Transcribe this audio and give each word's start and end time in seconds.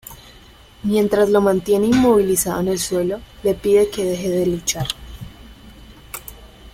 Mientras 0.81 1.29
lo 1.29 1.41
mantiene 1.41 1.85
inmovilizado 1.85 2.59
en 2.61 2.69
el 2.69 2.79
suelo, 2.79 3.21
le 3.43 3.53
pide 3.53 3.91
que 3.91 4.03
deje 4.03 4.29
de 4.31 4.47
luchar. 4.47 4.87